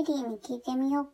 [0.00, 1.08] リリーに聞いてみよう。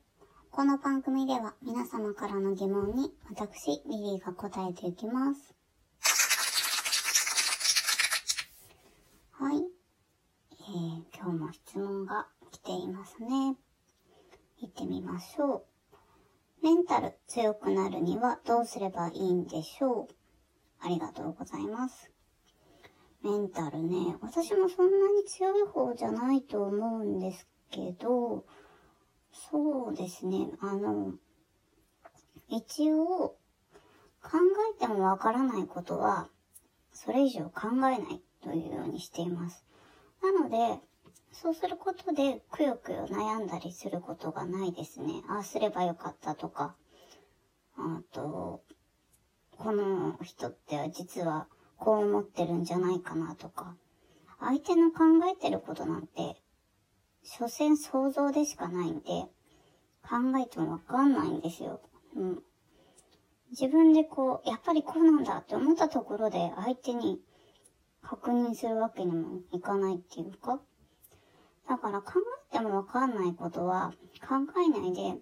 [0.53, 5.57] この番組では皆様からの疑問に私、リリーが答えていきます。
[9.33, 9.57] はい。
[9.57, 13.57] えー、今日も質問が来ていますね。
[14.61, 15.65] 行ってみましょ
[16.63, 16.65] う。
[16.65, 20.15] メンタル強くなるにはどうすればいいんでしょう？
[20.79, 22.13] ありがとうございます。
[23.25, 28.45] メンタルね、私もそんなに強い方じゃないと思うんですけど、
[29.51, 31.13] そうですね、あの、
[32.49, 33.37] 一応、
[34.23, 34.39] 考
[34.75, 36.29] えてもわからないことは、
[36.93, 39.65] それ以上考えないというようにしています。
[40.23, 40.81] なので、
[41.33, 45.23] そうすることで、くよくよ悩んだりすることがないですね。
[45.29, 46.75] ああすればよかったとか、
[47.77, 48.63] あと、
[49.59, 53.77] この人って実はこう思ってるんじゃないかなとか、
[54.41, 56.37] 相手の考えてることなんて、
[57.27, 59.27] 所詮想像でしかないんで、
[60.03, 61.81] 考えてもわかんないんですよ。
[62.15, 62.43] うん。
[63.51, 67.21] 自分でこう、やっぱりこうなんだって思ったところで相手に
[68.01, 70.61] 確認するわけにもいかないっていうか、
[71.69, 72.13] だから考
[72.53, 75.21] えてもわかんないことは考えないで、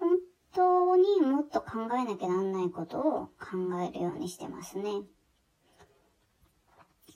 [0.00, 0.18] 本
[0.54, 3.02] 当にもっと考えなきゃなんないことを
[3.38, 5.02] 考えるようにしてますね。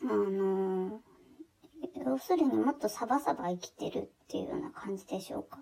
[0.02, 1.00] あの
[2.04, 5.60] 要するにもっとサバサバ生きてるっていうような感じでしょうか？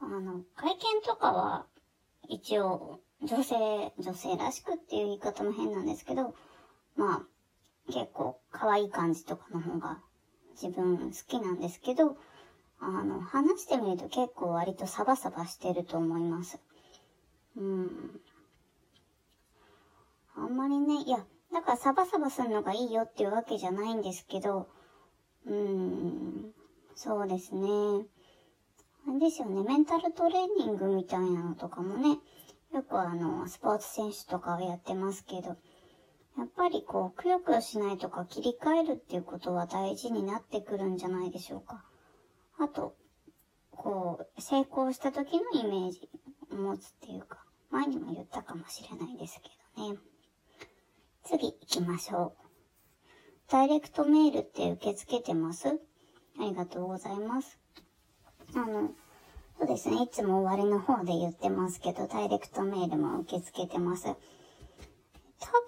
[0.00, 1.66] あの、会見とかは
[2.28, 6.34] 一応女性、女性らしくっていう言い方も変なんですけど、
[6.96, 9.98] まあ、結構可愛い感じとかの方が
[10.60, 12.16] 自分好きなんですけど、
[12.80, 16.58] あの、話してみると結構割とサバサバしてると思います。
[17.56, 18.20] うん。
[20.36, 24.68] あんまりね、いや、だからサバサバするのがいいよっていうわけじゃないんですけど、
[25.46, 26.54] うーん、
[26.94, 27.68] そうですね。
[29.06, 32.18] あれですよね、メンタルトレーニングみたいなのとかもね、
[32.72, 35.56] よくあの、スポーツ選手とかはやってますけど、
[36.36, 41.84] やっぱりこう、くよくよしないとか切り替えるっていうことは大事になってくるんじゃないでしょうか。
[42.58, 42.96] あと、
[43.70, 46.08] こう、成功した時のイメージ
[46.50, 49.98] を持つっていうか、前にも言ったかもしれないですけどね。
[51.22, 52.43] 次行きましょう。
[53.50, 57.58] ダイレクトメールって受け付けてますありがとうございます。
[58.54, 58.90] あの、
[59.58, 60.02] そうですね。
[60.02, 64.04] いつも終わりの方で言ってますけど、ダイレクトメールも受け付けてます。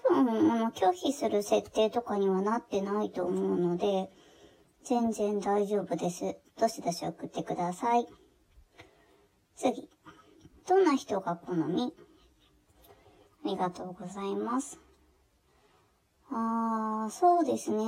[0.07, 4.09] 多分、あの、拒否する設定とかにはなってないと思うので、
[4.83, 6.37] 全然大丈夫です。
[6.59, 8.07] どしどし送ってください。
[9.55, 9.89] 次。
[10.67, 11.93] どんな人が好み？
[13.45, 14.79] ありがとうございます。
[16.29, 17.83] あー、そうですね。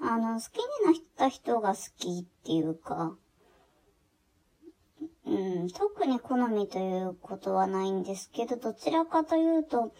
[0.00, 3.16] あの、好きになった人が好きっていうか、
[5.26, 9.92] うん、特に好みということはないんですけど、どちらかというと、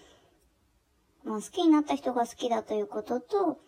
[1.24, 3.60] まあ、好きになった人が好きだということと、好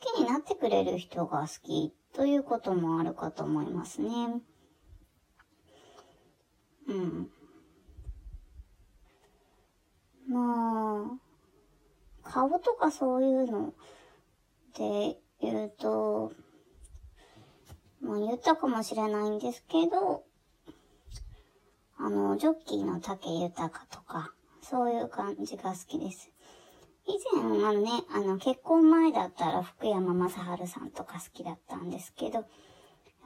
[0.00, 4.40] きになってくれる人が好きということもあるかと思いますね。
[6.88, 7.30] うん。
[10.28, 11.18] ま
[12.24, 13.74] あ、顔とかそういうの
[14.76, 16.32] で言うと、
[18.00, 20.24] まあ言ったかもしれないんですけど、
[21.98, 26.30] あの、ジョッキーの竹豊とか、そういう感じが好きです。
[27.06, 32.44] 以前はね、あの、結婚前だったら福山雅治さんとか好きだったんですけど、や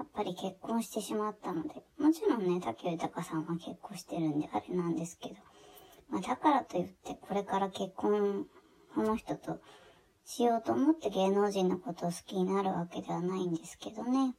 [0.04, 5.36] っぱり結婚してしまったので、もちろんね、竹豊さんは結婚してるんであれなんですけど、
[6.10, 8.46] まあだからといって、これから結婚、
[8.94, 9.60] この人と
[10.30, 14.26] しようと思って芸能人のことを好きになるわけではないんですけどね。
[14.26, 14.32] やっ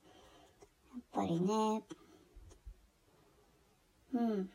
[1.12, 1.84] ぱりね、
[4.14, 4.50] うん。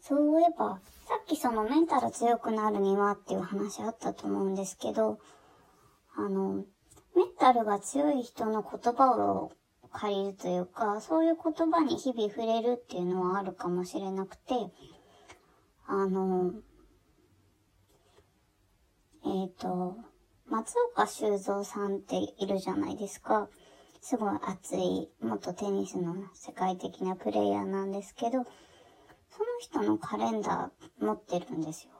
[0.00, 5.20] そういえば、さっきそのメンタル強くなるにはっていう話あったと思うんですけど、
[6.16, 6.64] あの、
[7.14, 9.52] メンタルが強い人の言葉を
[9.92, 14.54] 借りるというか、そういう言葉に日々触れるっていうのはあるかもしれなくて、
[15.86, 16.52] あの、
[19.28, 19.94] えっ、ー、と、
[20.46, 23.48] 松岡修造さんっているじゃないですか。
[24.00, 28.46] すごい熱い元テニスの世界的なプレイヤーなんですけど、その
[29.60, 31.92] 人のカレンダー持ってるんですよ。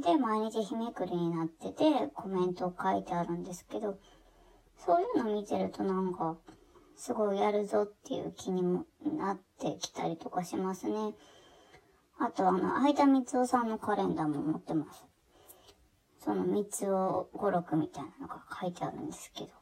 [0.00, 3.98] で、毎日日めくりになってて、コメントを書いてあるんですけど、
[4.78, 6.38] そういうの見てるとなんか、
[6.96, 11.14] すごいやるぞっていう気にもなってきたりとかしますね。
[12.18, 15.04] あとあの、相田光夫さんのカレンダーも持ってます。
[16.24, 19.46] その三つを五六みたいなのが書いてあるんですけど。
[19.46, 19.54] やっ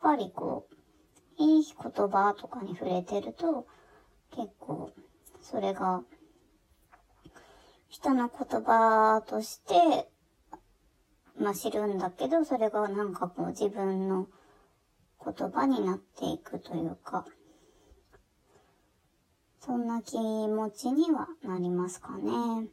[0.00, 0.74] ぱりこう、
[1.38, 3.66] いい言葉とかに触れてると、
[4.34, 4.90] 結構、
[5.40, 6.02] それが、
[7.88, 10.10] 人の言葉として、
[11.38, 14.26] まあ知るんだけど、それがなんかこう自分の
[15.24, 17.24] 言葉になっていくというか、
[19.60, 22.66] そんな気持ちにはなりますかね。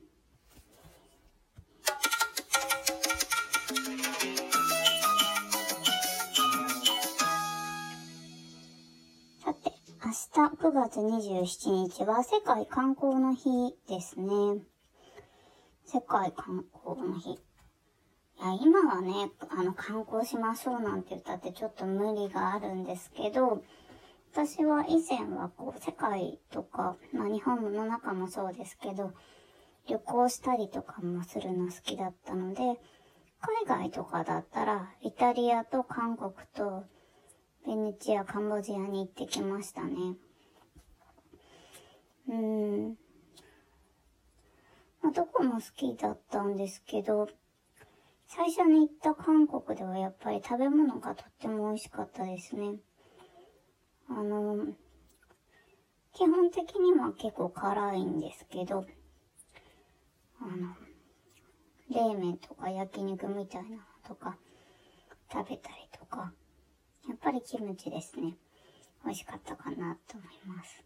[10.33, 14.63] 9月27日は世界観光の日ですね。
[15.83, 17.31] 世界観光の日。
[17.31, 17.38] い
[18.39, 23.62] や、今はね、あの、観光しましょうなんて言ったってちょっと無理があるんですけど、
[24.31, 29.12] 私は以前はこう世界とか、まあ日本の中もそうですけど、
[29.89, 32.80] 旅行したりとかもするの好きだったので、
[33.42, 36.86] 海外とかだったらイタリアと韓国と
[37.66, 40.16] ベネチア、カンボジアに行ってきましたね。
[42.28, 42.98] うん。
[45.02, 47.28] まあ、どこも好きだったんですけど、
[48.28, 52.75] 最初に行った韓国ではやっぱり食べ物がとっても美味しかったですね。
[54.10, 54.68] あの、
[56.13, 58.86] 基本的には結構辛いんですけど、
[60.40, 60.75] あの、
[61.90, 63.78] 冷麺とか焼肉みたいなの
[64.08, 64.38] とか
[65.31, 66.34] 食べたりとか、
[67.07, 68.36] やっぱりキムチですね。
[69.03, 70.83] 美味しかったかなと思います。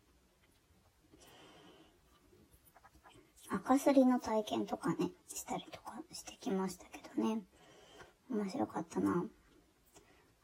[3.49, 7.41] 赤すりの体験とかね、したりとかしてきましたけどね。
[8.29, 9.25] 面白かったな。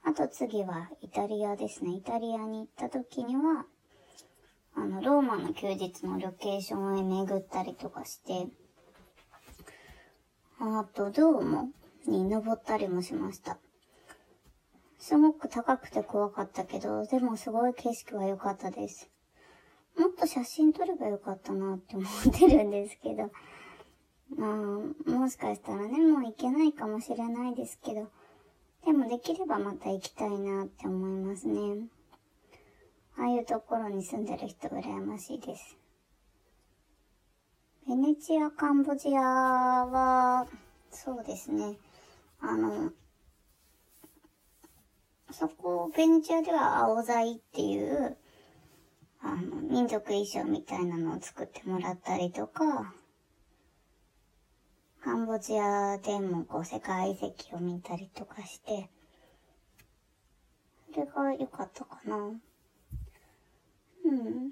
[0.04, 1.92] あと次はイタリアですね。
[1.92, 3.66] イタリアに行った時には、
[4.76, 8.48] あの、ローマの休日のロケーションへ巡ったりとかして、
[10.60, 11.74] あと、ドーム
[12.08, 13.58] に登ったりもしました。
[15.02, 19.10] すごく高くて怖かったけど、でもすごい景色は良かったです。
[19.98, 23.32] もっと写真撮ればよかったなって思ってるんですけど、
[24.38, 28.10] まあ、もしかしたらね、もう行けないかもしれないですけど、
[28.86, 31.88] でもできればまた行きたいなって思いますね。
[33.18, 35.78] ああいうところに住んでる人羨ましいです。
[37.88, 40.46] ベネチア、カンボジアは、
[40.92, 41.78] そうですね。
[42.40, 42.92] あの、
[45.32, 48.18] そこ、ベネチアでは青材っていう、
[49.22, 52.94] あの、民族衣装みたいなのを作ってもらったりとか、
[55.04, 58.90] カンボジアでもこう世界遺跡を見たりとかして、
[60.94, 62.18] それが良かったかな。
[62.18, 64.52] うん。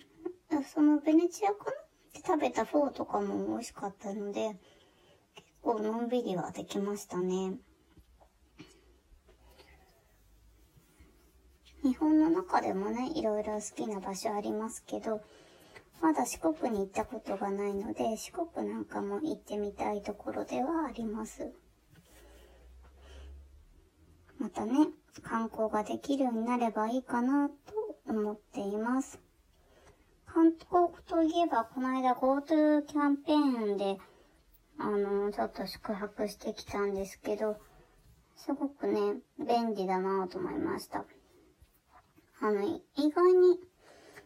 [0.63, 1.71] そのベネチアかな？
[1.71, 1.75] っ
[2.13, 4.57] て食べたフォーとかも美味しかったので、
[5.35, 7.53] 結構のんびりはできましたね。
[11.83, 15.21] 日本の中でもね、いろいろ好きな場所ありますけど、
[16.01, 21.51] まだ四国に行ったことがないので、四国なんかも行ってみたいところではあります。
[24.39, 24.87] またね、
[25.21, 27.55] 観光ができるようになればいいかなと
[28.07, 29.19] 思っています。
[30.25, 33.97] 韓国といえば、この間 GoTo キャンペーンで、
[34.77, 37.57] あの、ちょっと宿泊してきたんですけど、
[38.35, 41.05] すごくね、便利だなと思いました。
[42.41, 43.59] あの、意外に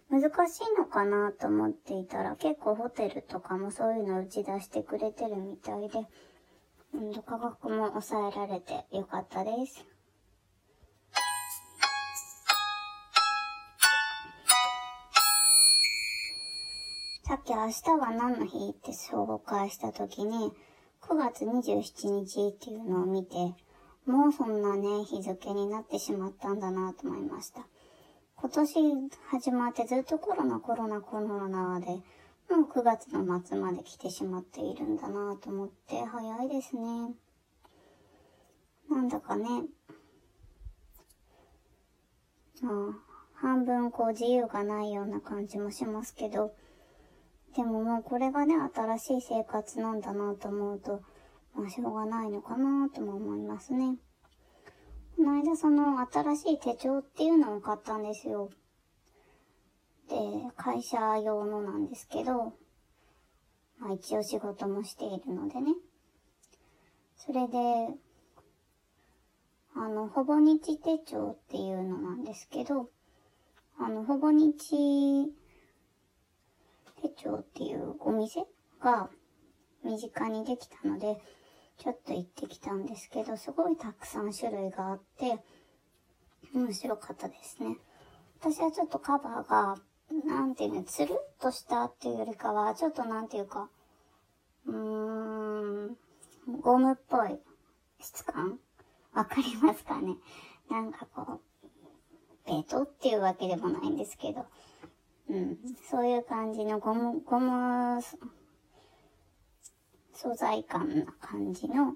[0.10, 6.08] 難しいのかなと思っていたら、結構ホテルとかもそういうの打ち出してくれてるみたいで、
[6.94, 9.84] うん、価格も抑えられてよかったです。
[17.26, 20.52] さっき明日は何の日って紹介した時に、
[21.02, 23.36] 9月27日っていうのを見て、
[24.06, 27.66] もうそんなね、日付になってしまったんだなと思いました。
[28.44, 37.14] 今年始まってずっとコロナコロナコロナで、もう9月の末まで来てしまっているんだなと思って早いですね。
[38.90, 39.48] なんだかね、
[42.62, 42.74] まあ、
[43.36, 46.54] 半分こう自由がないような感じもしますけど、
[47.56, 51.02] でももうこれがね、新しい生活なんだなと思うと、
[51.56, 53.96] まあしょうがないのかなとも思いますね。
[55.16, 58.50] この間その新しい手帳っていうのを買ったんですよ。
[60.10, 60.16] で、
[60.58, 62.54] 会社用のなんですけど、
[63.78, 65.74] まあ一応仕事もしているのでね。
[67.16, 67.58] それで、
[69.76, 72.90] あの、ほぼ日手帳っていうのなんですけど、
[73.80, 75.32] あの、ほぼ日
[77.02, 78.46] 手帳っていうお店
[78.82, 79.10] が
[79.84, 81.22] 身近にできたので、
[81.84, 85.38] ちょっと行ってきたんですけど、すごいたくさん種類があって、
[86.56, 87.76] 面白かったですね。
[88.40, 89.76] 私はちょっとカバーが、
[90.26, 93.70] なんていうの、つるっとしたっていうよりかは、ちょっとなんていうか、
[94.66, 95.98] うーん、
[96.62, 97.38] ゴムっぽい
[98.00, 98.60] 質感？
[99.14, 100.16] わかりますかね？
[100.70, 101.42] なんかこ
[102.48, 104.46] う、ベトっていうわけでもないんですけど、
[105.30, 105.58] うん、
[105.92, 108.02] そういう感じのゴム、ゴム、
[110.14, 111.96] 素材感な感じの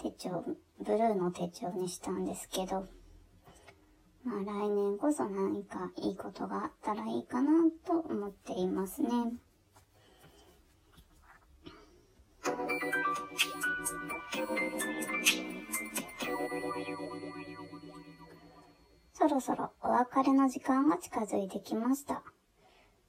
[0.00, 0.44] 手帳、
[0.80, 2.86] ブルーの手帳にしたんですけど、
[4.24, 7.50] まあ来年こそ何かいいことがあったらいいかな
[7.84, 9.08] と思っていますね。
[19.14, 22.22] そろそろお別れの時間が近づいてきました。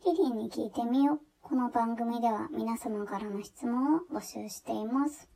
[0.06, 1.33] リリーに聞いてみよう。
[1.44, 5.28] この番組では皆様からの質問を募集しています。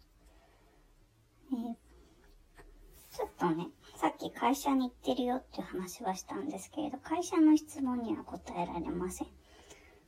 [1.52, 9.28] えー、ちょっとね、さっき会社に行ってるよっていう話はしたんですけれど、会社の質問には答えられません。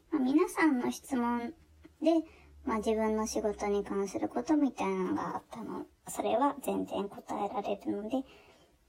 [0.09, 1.53] まあ、皆さんの質問
[2.01, 2.25] で、
[2.65, 8.23] まあ、自分の仕事に関することみたいなのがあったの、それは全然答えられるので、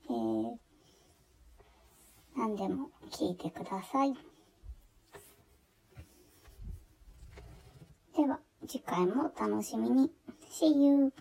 [0.09, 0.57] えー、
[2.37, 4.30] 何でも聞いてください。
[8.17, 10.11] では、次回もお楽しみに。
[10.51, 11.13] See you!